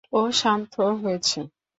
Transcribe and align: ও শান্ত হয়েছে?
ও 0.13 0.21
শান্ত 0.31 0.73
হয়েছে? 1.01 1.39